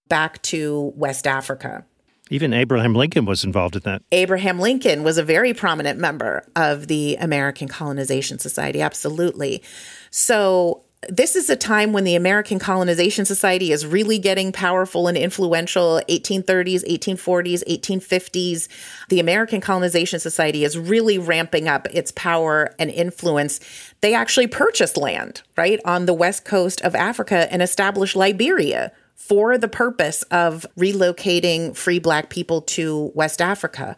[0.09, 1.85] back to West Africa.
[2.31, 4.03] Even Abraham Lincoln was involved in that.
[4.11, 9.63] Abraham Lincoln was a very prominent member of the American Colonization Society, absolutely.
[10.11, 15.17] So this is a time when the American Colonization Society is really getting powerful and
[15.17, 18.69] influential 1830s, 1840s, 1850s.
[19.09, 23.61] The American Colonization Society is really ramping up its power and influence.
[24.01, 29.57] They actually purchased land, right, on the west coast of Africa and established Liberia for
[29.57, 33.97] the purpose of relocating free black people to West Africa.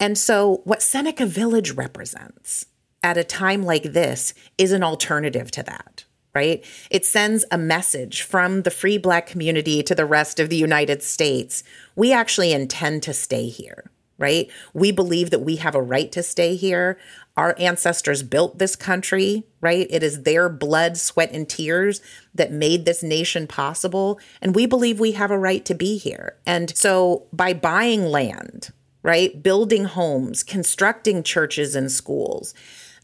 [0.00, 2.66] And so, what Seneca Village represents
[3.02, 6.64] at a time like this is an alternative to that right?
[6.90, 11.02] It sends a message from the free black community to the rest of the United
[11.02, 11.64] States.
[11.96, 14.50] We actually intend to stay here, right?
[14.74, 16.98] We believe that we have a right to stay here.
[17.36, 19.86] Our ancestors built this country, right?
[19.90, 22.00] It is their blood, sweat, and tears
[22.34, 24.20] that made this nation possible.
[24.42, 26.36] And we believe we have a right to be here.
[26.44, 28.70] And so by buying land,
[29.02, 32.54] right, building homes, constructing churches and schools,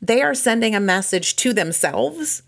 [0.03, 2.43] they are sending a message to themselves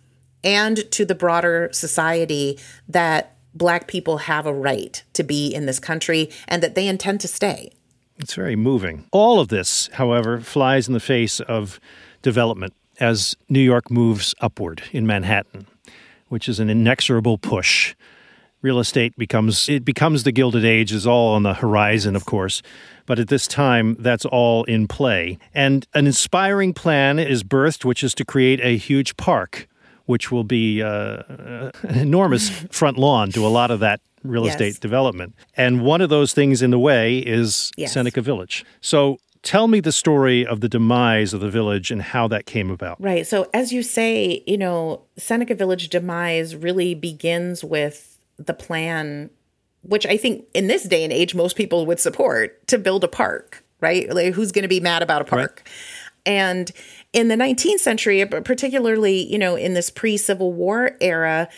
[0.45, 5.79] and to the broader society that Black people have a right to be in this
[5.79, 7.73] country and that they intend to stay.
[8.19, 9.07] It's very moving.
[9.13, 11.81] All of this, however, flies in the face of
[12.23, 15.67] development as New York moves upward in Manhattan,
[16.29, 17.95] which is an inexorable push.
[18.63, 22.63] Real estate becomes it becomes the Gilded Age is all on the horizon, of course,
[23.05, 25.39] but at this time that's all in play.
[25.55, 29.69] And an inspiring plan is birthed, which is to create a huge park
[30.07, 34.55] which will be uh, an enormous front lawn to a lot of that real yes.
[34.55, 35.35] estate development.
[35.57, 37.93] And one of those things in the way is yes.
[37.93, 38.65] Seneca Village.
[38.81, 42.71] So tell me the story of the demise of the village and how that came
[42.71, 43.01] about.
[43.01, 43.27] Right.
[43.27, 49.31] So, as you say, you know, Seneca Village demise really begins with the plan,
[49.83, 53.09] which I think in this day and age, most people would support to build a
[53.09, 54.13] park, right?
[54.13, 55.63] Like, who's going to be mad about a park?
[55.65, 55.73] Right.
[56.27, 56.73] And
[57.17, 61.49] in the 19th century, particularly, you know, in this pre Civil War era,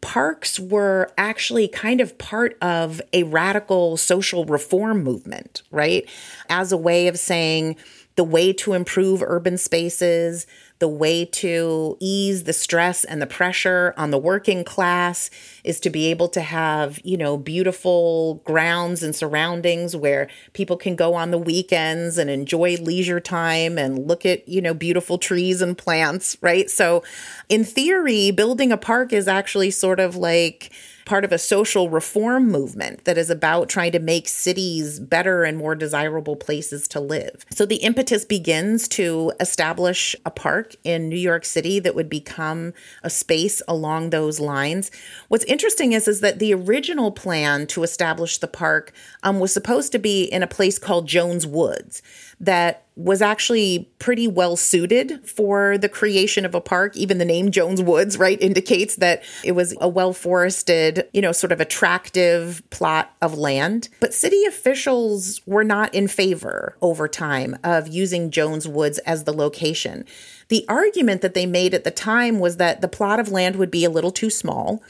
[0.00, 6.08] parks were actually kind of part of a radical social reform movement, right?
[6.48, 7.76] As a way of saying
[8.18, 10.44] the way to improve urban spaces,
[10.80, 15.30] the way to ease the stress and the pressure on the working class
[15.62, 20.96] is to be able to have, you know, beautiful grounds and surroundings where people can
[20.96, 25.62] go on the weekends and enjoy leisure time and look at, you know, beautiful trees
[25.62, 26.68] and plants, right?
[26.68, 27.04] So,
[27.48, 30.72] in theory, building a park is actually sort of like
[31.08, 35.56] part of a social reform movement that is about trying to make cities better and
[35.56, 37.46] more desirable places to live.
[37.50, 42.74] So the impetus begins to establish a park in New York City that would become
[43.02, 44.90] a space along those lines.
[45.28, 48.92] What's interesting is, is that the original plan to establish the park
[49.22, 52.02] um, was supposed to be in a place called Jones Woods
[52.40, 56.96] that was actually pretty well suited for the creation of a park.
[56.96, 61.32] Even the name Jones Woods, right, indicates that it was a well forested, you know,
[61.32, 63.88] sort of attractive plot of land.
[64.00, 69.32] But city officials were not in favor over time of using Jones Woods as the
[69.32, 70.04] location.
[70.48, 73.70] The argument that they made at the time was that the plot of land would
[73.70, 74.82] be a little too small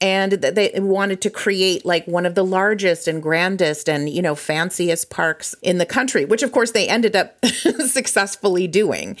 [0.00, 4.34] and they wanted to create like one of the largest and grandest and you know
[4.34, 9.16] fanciest parks in the country which of course they ended up successfully doing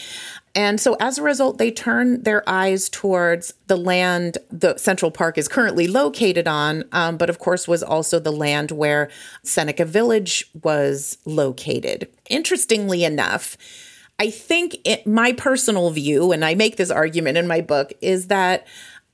[0.54, 5.36] and so as a result, they turn their eyes towards the land the Central Park
[5.36, 9.10] is currently located on, um, but of course was also the land where
[9.42, 12.08] Seneca Village was located.
[12.30, 13.56] Interestingly enough,
[14.20, 18.28] I think it, my personal view, and I make this argument in my book, is
[18.28, 18.64] that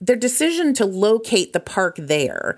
[0.00, 2.56] their decision to locate the park there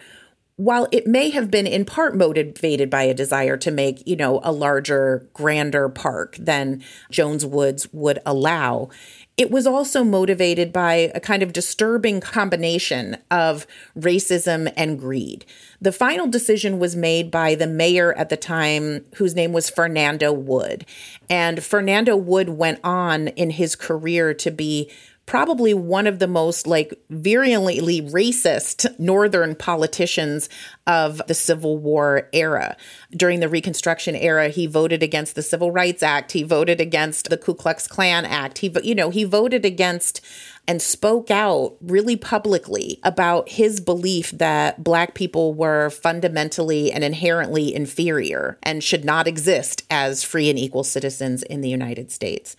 [0.57, 4.40] while it may have been in part motivated by a desire to make, you know,
[4.45, 8.90] a larger, grander park than Jones Woods would allow,
[9.36, 13.66] it was also motivated by a kind of disturbing combination of
[13.99, 15.47] racism and greed.
[15.80, 20.32] The final decision was made by the mayor at the time, whose name was Fernando
[20.32, 20.84] Wood.
[21.30, 24.90] And Fernando Wood went on in his career to be
[25.32, 30.50] probably one of the most like virulently racist northern politicians
[30.86, 32.76] of the Civil War era.
[33.12, 36.32] During the Reconstruction era, he voted against the Civil Rights Act.
[36.32, 38.58] He voted against the Ku Klux Klan Act.
[38.58, 40.20] He, you know, he voted against
[40.68, 47.74] and spoke out really publicly about his belief that Black people were fundamentally and inherently
[47.74, 52.54] inferior and should not exist as free and equal citizens in the United States.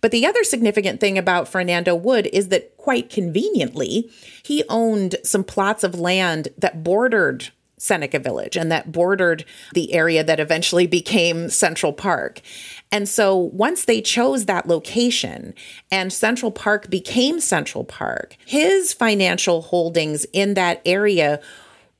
[0.00, 4.10] But the other significant thing about Fernando Wood is that quite conveniently,
[4.42, 10.22] he owned some plots of land that bordered Seneca Village and that bordered the area
[10.24, 12.40] that eventually became Central Park.
[12.90, 15.54] And so once they chose that location
[15.90, 21.40] and Central Park became Central Park, his financial holdings in that area,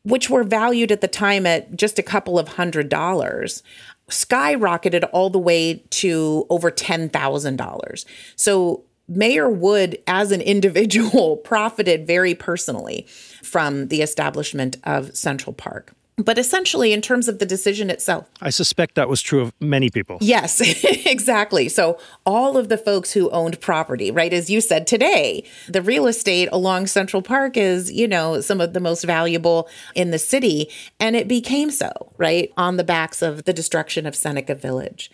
[0.03, 3.63] which were valued at the time at just a couple of hundred dollars,
[4.09, 8.05] skyrocketed all the way to over $10,000.
[8.37, 13.07] So Mayor Wood, as an individual, profited very personally
[13.43, 15.93] from the establishment of Central Park.
[16.19, 19.89] But essentially, in terms of the decision itself, I suspect that was true of many
[19.89, 20.19] people.
[20.21, 20.61] Yes,
[21.07, 21.69] exactly.
[21.69, 26.09] So, all of the folks who owned property, right, as you said today, the real
[26.09, 30.69] estate along Central Park is, you know, some of the most valuable in the city.
[30.99, 35.11] And it became so, right, on the backs of the destruction of Seneca Village.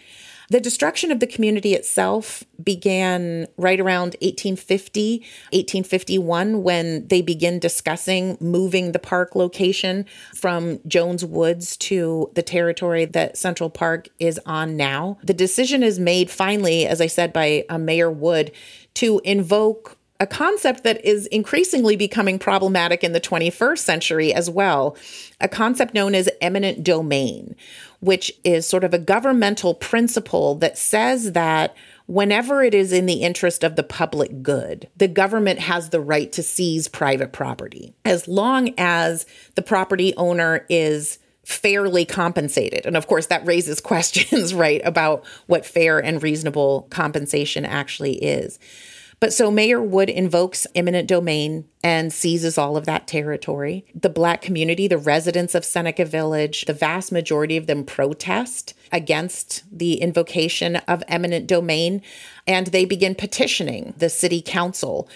[0.50, 5.18] The destruction of the community itself began right around 1850,
[5.52, 13.04] 1851, when they begin discussing moving the park location from Jones Woods to the territory
[13.06, 15.18] that Central Park is on now.
[15.22, 18.52] The decision is made finally, as I said, by uh, Mayor Wood
[18.94, 24.96] to invoke a concept that is increasingly becoming problematic in the 21st century as well,
[25.40, 27.56] a concept known as eminent domain,
[28.00, 31.74] which is sort of a governmental principle that says that
[32.06, 36.30] whenever it is in the interest of the public good, the government has the right
[36.32, 42.86] to seize private property, as long as the property owner is fairly compensated.
[42.86, 48.58] And of course, that raises questions, right, about what fair and reasonable compensation actually is.
[49.24, 53.86] But so Mayor Wood invokes eminent domain and seizes all of that territory.
[53.94, 59.64] The Black community, the residents of Seneca Village, the vast majority of them protest against
[59.72, 62.02] the invocation of eminent domain,
[62.46, 65.08] and they begin petitioning the city council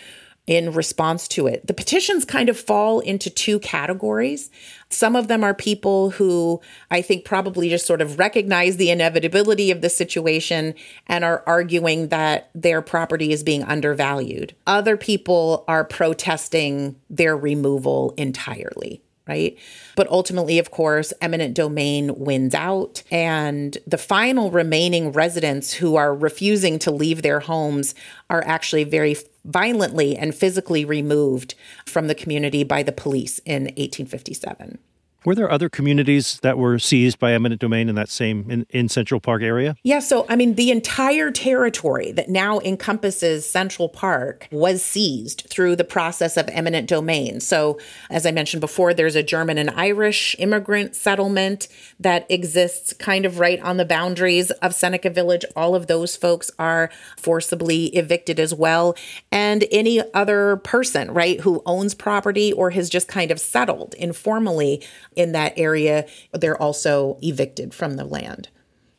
[0.48, 1.66] in response to it.
[1.66, 4.50] The petitions kind of fall into two categories.
[4.88, 9.70] Some of them are people who I think probably just sort of recognize the inevitability
[9.70, 10.74] of the situation
[11.06, 14.54] and are arguing that their property is being undervalued.
[14.66, 19.56] Other people are protesting their removal entirely right?
[19.94, 23.02] But ultimately, of course, eminent domain wins out.
[23.10, 27.94] And the final remaining residents who are refusing to leave their homes
[28.30, 31.54] are actually very violently and physically removed
[31.86, 34.78] from the community by the police in 1857.
[35.24, 38.88] Were there other communities that were seized by eminent domain in that same in, in,
[38.88, 39.76] Central Park area?
[39.82, 45.74] Yeah, so I mean the entire territory that now encompasses Central Park was seized through
[45.74, 47.40] the process of eminent domain.
[47.40, 51.66] So as I mentioned before, there's a German and Irish immigrant settlement
[51.98, 55.44] that exists kind of right on the boundaries of Seneca Village.
[55.56, 58.96] All of those folks are forcibly evicted as well.
[59.32, 64.80] And any other person, right, who owns property or has just kind of settled informally
[65.18, 68.48] in that area, they're also evicted from the land.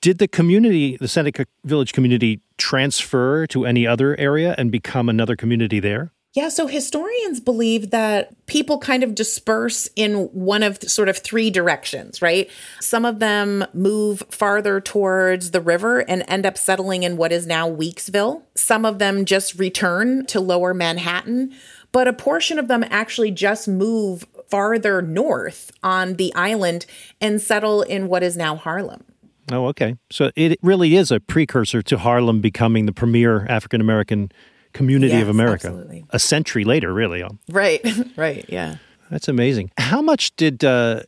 [0.02, 5.36] Did the community, the Seneca Village community, transfer to any other area and become another
[5.36, 6.12] community there?
[6.34, 11.50] Yeah, so historians believe that people kind of disperse in one of sort of three
[11.50, 12.50] directions, right?
[12.80, 17.48] Some of them move farther towards the river and end up settling in what is
[17.48, 18.44] now Weeksville.
[18.56, 21.52] Some of them just return to lower Manhattan,
[21.92, 26.86] but a portion of them actually just move farther north on the island
[27.22, 29.04] and settle in what is now Harlem.
[29.52, 29.96] Oh, okay.
[30.12, 34.32] So it really is a precursor to Harlem becoming the premier African American
[34.74, 35.68] community Yes, of America.
[35.68, 36.06] absolutely.
[36.12, 37.24] A century later, really.
[37.50, 37.84] Right,
[38.16, 38.76] right, yeah.
[39.10, 39.72] That's amazing.
[39.80, 41.02] How much did uh,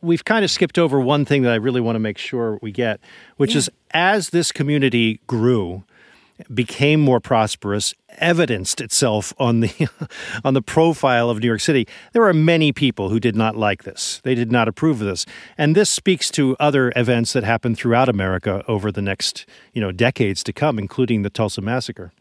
[0.00, 2.70] we've kind of skipped over one thing that I really want to make sure we
[2.70, 3.00] get,
[3.36, 5.82] which is as this community grew,
[6.52, 9.88] became more prosperous, evidenced itself on the
[10.44, 11.86] on the profile of New York City.
[12.12, 14.20] There were many people who did not like this.
[14.24, 15.26] They did not approve of this.
[15.56, 19.92] And this speaks to other events that happened throughout America over the next, you know,
[19.92, 22.12] decades to come, including the Tulsa massacre.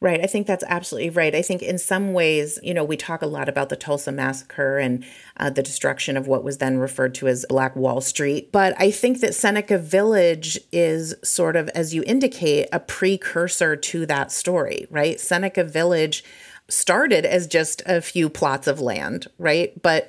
[0.00, 0.20] Right.
[0.20, 1.34] I think that's absolutely right.
[1.34, 4.78] I think in some ways, you know, we talk a lot about the Tulsa massacre
[4.78, 5.04] and
[5.38, 8.52] uh, the destruction of what was then referred to as Black Wall Street.
[8.52, 14.06] But I think that Seneca Village is sort of, as you indicate, a precursor to
[14.06, 15.18] that story, right?
[15.18, 16.22] Seneca Village
[16.68, 19.82] started as just a few plots of land, right?
[19.82, 20.08] But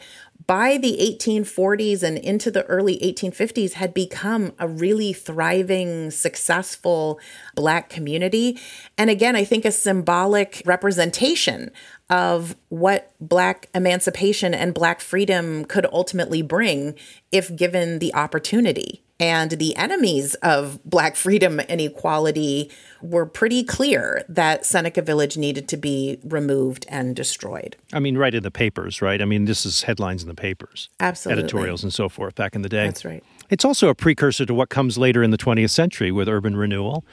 [0.50, 7.20] by the 1840s and into the early 1850s had become a really thriving, successful
[7.54, 8.58] Black community.
[8.98, 11.70] And again, I think a symbolic representation
[12.10, 16.96] of what Black emancipation and Black freedom could ultimately bring
[17.32, 19.04] if given the opportunity.
[19.20, 25.68] And the enemies of Black freedom and equality were pretty clear that Seneca Village needed
[25.70, 27.76] to be removed and destroyed.
[27.92, 29.22] I mean, right in the papers, right?
[29.22, 31.44] I mean, this is headlines in the papers, Absolutely.
[31.44, 32.86] editorials, and so forth back in the day.
[32.86, 33.24] That's right.
[33.50, 37.04] It's also a precursor to what comes later in the 20th century with urban renewal.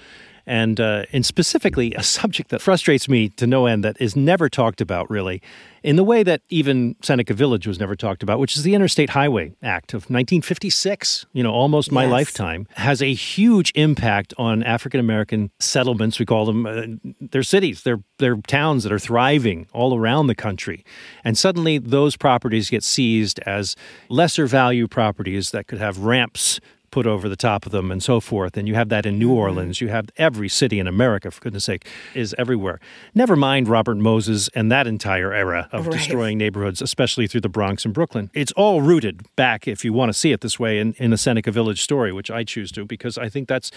[0.46, 4.48] And, uh, and specifically, a subject that frustrates me to no end that is never
[4.48, 5.42] talked about, really,
[5.82, 9.10] in the way that even Seneca Village was never talked about, which is the Interstate
[9.10, 12.10] Highway Act of 1956, you know, almost my Yes.
[12.12, 16.18] lifetime, has a huge impact on African American settlements.
[16.18, 20.34] We call them, uh, they're cities, they're, they're towns that are thriving all around the
[20.34, 20.84] country.
[21.24, 23.76] And suddenly those properties get seized as
[24.08, 28.20] lesser value properties that could have ramps put over the top of them and so
[28.20, 28.56] forth.
[28.56, 29.38] And you have that in New mm-hmm.
[29.38, 29.80] Orleans.
[29.80, 32.80] You have every city in America, for goodness sake, is everywhere.
[33.14, 35.96] Never mind Robert Moses and that entire era of Right.
[35.96, 38.30] destroying neighborhoods, especially through the Bronx and Brooklyn.
[38.34, 41.18] It's all rooted back, if you want to see it this way, in, in the
[41.18, 43.70] Seneca Village story, which I choose to, because I think that's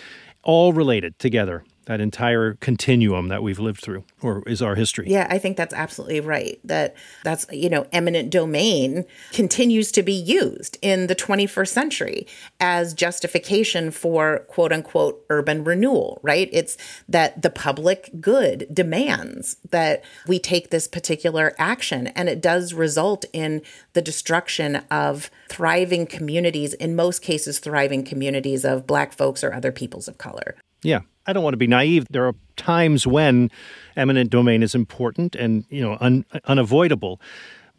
[0.43, 1.63] all related together.
[1.89, 5.05] That entire continuum that we've lived through, or is our history.
[5.07, 6.59] Yeah, I think that's absolutely right.
[6.63, 12.27] That that's you know, eminent domain continues to be used in the 21st century
[12.59, 16.47] as justification for quote unquote urban renewal, right?
[16.51, 16.77] It's
[17.07, 23.25] that the public good demands that we take this particular action and it does result
[23.33, 23.63] in
[23.93, 29.71] the destruction of thriving communities, in most cases thriving communities of black folks or other
[29.71, 30.55] peoples of color.
[30.83, 31.01] Yeah.
[31.25, 32.07] I don't want to be naive.
[32.09, 33.51] There are times when
[33.95, 37.21] eminent domain is important and, you know, un- unavoidable.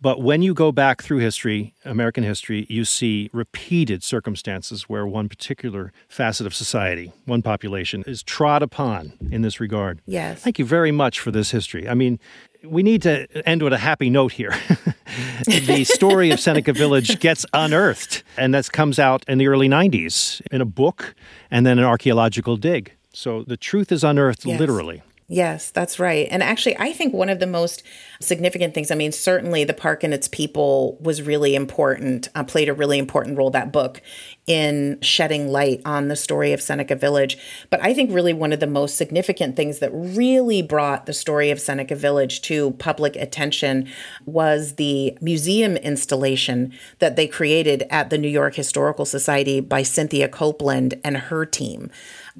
[0.03, 5.29] But when you go back through history, American history, you see repeated circumstances where one
[5.29, 10.01] particular facet of society, one population, is trod upon in this regard.
[10.07, 10.41] Yes.
[10.41, 11.87] Thank you very much for this history.
[11.87, 12.19] I mean,
[12.65, 14.55] we need to end with a happy note here.
[15.47, 20.41] the story of Seneca Village gets unearthed, and that comes out in the early 90s
[20.51, 21.15] in a book
[21.51, 22.93] and then an archaeological dig.
[23.13, 24.61] So the truth is unearthed Yes.
[24.61, 25.03] literally.
[25.33, 26.27] Yes, that's right.
[26.29, 27.85] And actually, I think one of the most
[28.21, 32.69] significant things, I mean, certainly the park and its people was really important, uh, played
[32.69, 34.03] a really important role, that book,
[34.49, 37.39] in shedding light on the story of Seneca Village.
[37.71, 41.53] But I think really one of the most significant things that really brought the story
[41.53, 43.89] of Seneca Village to public attention
[44.27, 50.29] was the museum installation that they created at the New York Historical Society by Cynthia
[50.29, 51.89] Copeland and her team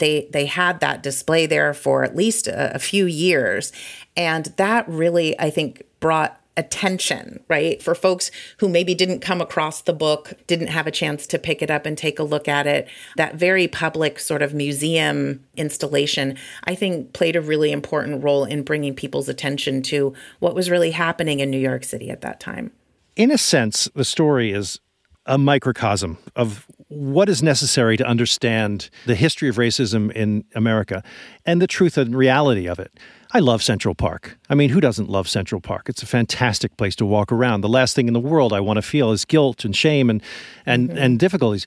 [0.01, 3.73] they they had that display there for at least a, a few years.
[4.17, 9.83] And that really i think brought attention right for folks who maybe didn't come across
[9.83, 12.67] the book didn't have a chance to pick it up and take a look at
[12.67, 12.89] it.
[13.17, 18.63] That very public sort of museum installation i think played a really important role in
[18.63, 22.73] bringing people's attention to what was really happening in new york city at that time.
[23.17, 24.81] In a sense, the story is
[25.27, 31.05] a microcosm of what is necessary to understand the history of racism in America
[31.47, 32.93] and the truth and reality of it.
[33.33, 34.37] I love Central Park.
[34.49, 35.89] I mean, who doesn't love Central Park?
[35.89, 37.61] It's a fantastic place to walk around.
[37.61, 40.21] The last thing in the world I want to feel is guilt and shame and
[40.67, 40.99] and, mm-hmm.
[40.99, 41.65] and difficulties.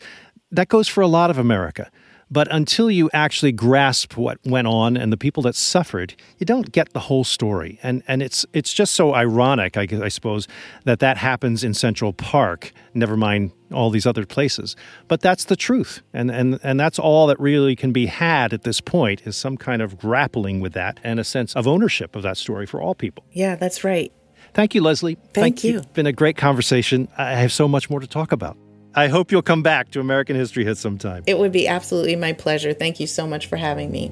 [0.51, 1.89] That goes for a lot of America.
[2.33, 6.71] But until you actually grasp what went on and the people that suffered, you don't
[6.71, 7.79] get the whole story.
[7.83, 10.47] And and it's it's just so ironic, I, I suppose,
[10.83, 12.71] that that happens in Central Park.
[12.95, 14.75] Never mind all these other places.
[15.07, 18.63] But that's the truth, and and and that's all that really can be had at
[18.63, 22.23] this point is some kind of grappling with that and a sense of ownership of
[22.23, 23.23] that story for all people.
[23.31, 24.11] yeah that's right
[24.53, 25.17] Thank you, Leslie.
[25.33, 25.77] Thank you.
[25.77, 27.07] It's been a great conversation.
[27.17, 28.55] I have so much more to talk about.
[28.95, 31.23] I hope you'll come back to American History Hit sometime.
[31.25, 32.73] It would be absolutely my pleasure.
[32.73, 34.11] Thank you so much for having me.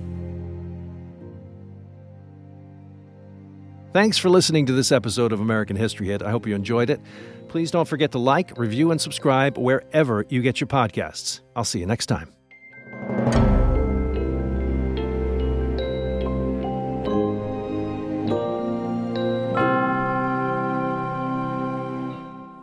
[3.93, 6.23] Thanks for listening to this episode of American History Hit.
[6.23, 7.01] I hope you enjoyed it.
[7.49, 11.41] Please don't forget to like, review, and subscribe wherever you get your podcasts.
[11.55, 13.50] I'll see you next time.